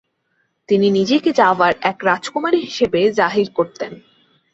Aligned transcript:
তিনি 0.69 0.87
নিজেকে 0.89 1.29
জাভার 1.31 1.73
এক 1.81 1.97
রাজকুমারী 2.05 2.59
হিসাবে 2.59 3.01
জাহির 3.11 3.47
করতেন। 3.53 3.91